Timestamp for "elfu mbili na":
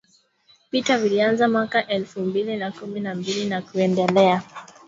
1.87-2.71